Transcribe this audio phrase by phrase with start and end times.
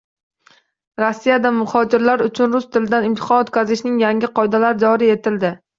[1.03, 5.59] Rossiyada muhojirlar uchun rus tilidan imtihon o‘tkazishning yangi qoidalari joriy etildi